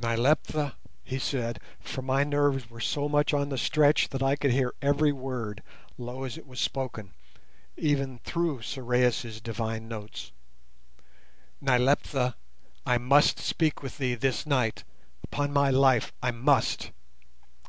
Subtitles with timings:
[0.00, 0.74] "Nyleptha,"
[1.04, 5.12] he said—for my nerves were so much on the stretch that I could hear every
[5.12, 5.62] word,
[5.96, 7.12] low as it was spoken,
[7.76, 12.34] even through Sorais' divine notes—"Nyleptha,
[12.84, 14.82] I must speak with thee this night,
[15.22, 16.90] upon my life I must.